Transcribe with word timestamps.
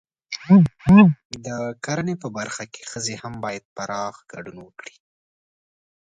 د 1.45 1.47
کرنې 1.85 2.15
په 2.23 2.27
برخه 2.37 2.63
کې 2.73 2.81
ښځې 2.91 3.15
هم 3.21 3.33
باید 3.43 3.63
پراخ 3.75 4.15
ګډون 4.31 4.57
وکړي. 4.61 4.95